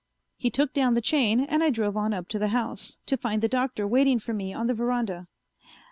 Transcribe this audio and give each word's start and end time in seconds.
He 0.35 0.49
took 0.49 0.73
down 0.73 0.95
the 0.95 0.99
chain 0.99 1.41
and 1.41 1.61
I 1.63 1.69
drove 1.69 1.95
on 1.95 2.11
up 2.11 2.27
to 2.29 2.39
the 2.39 2.47
house, 2.47 2.97
to 3.05 3.15
find 3.17 3.43
the 3.43 3.47
Doctor 3.47 3.85
waiting 3.87 4.17
for 4.17 4.33
me 4.33 4.51
on 4.51 4.65
the 4.65 4.73
veranda. 4.73 5.27